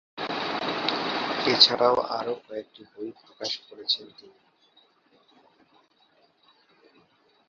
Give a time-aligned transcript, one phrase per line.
[1.45, 4.39] এছাড়াও আরও কয়েকটি বই প্রকাশ করেছেন তিনি।